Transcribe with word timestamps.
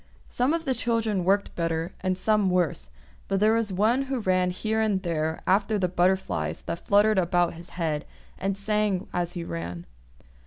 Some 0.29 0.55
of 0.55 0.65
the 0.65 0.73
children 0.73 1.23
worked 1.23 1.55
better, 1.55 1.93
and 2.01 2.17
some 2.17 2.49
worse; 2.49 2.89
but 3.27 3.39
there 3.39 3.53
was 3.53 3.71
one 3.71 4.05
who 4.05 4.19
ran 4.19 4.49
here 4.49 4.81
and 4.81 4.99
there 5.03 5.43
after 5.45 5.77
the 5.77 5.87
butterflies 5.87 6.63
that 6.63 6.87
fluttered 6.87 7.19
about 7.19 7.53
his 7.53 7.69
head, 7.77 8.05
and 8.39 8.57
sang 8.57 9.07
as 9.13 9.33
he 9.33 9.43
ran. 9.43 9.85